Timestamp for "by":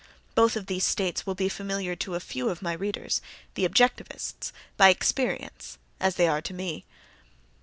4.75-4.89